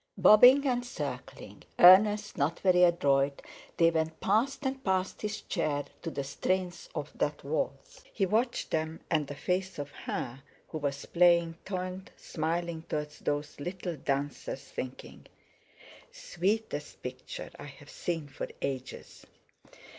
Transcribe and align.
Bobbing 0.17 0.65
and 0.65 0.83
circling, 0.83 1.61
earnest, 1.77 2.35
not 2.35 2.59
very 2.61 2.81
adroit, 2.81 3.39
they 3.77 3.91
went 3.91 4.19
past 4.19 4.65
and 4.65 4.83
past 4.83 5.21
his 5.21 5.41
chair 5.41 5.85
to 6.01 6.09
the 6.09 6.23
strains 6.23 6.89
of 6.95 7.11
that 7.13 7.43
waltz. 7.43 8.01
He 8.11 8.25
watched 8.25 8.71
them 8.71 9.01
and 9.11 9.27
the 9.27 9.35
face 9.35 9.77
of 9.77 9.91
her 9.91 10.41
who 10.69 10.79
was 10.79 11.05
playing 11.05 11.59
turned 11.65 12.09
smiling 12.17 12.81
towards 12.89 13.19
those 13.19 13.59
little 13.59 13.95
dancers 13.95 14.61
thinking: 14.63 15.27
"Sweetest 16.11 17.03
picture 17.03 17.51
I've 17.59 17.87
seen 17.91 18.27
for 18.27 18.47
ages." 18.59 19.27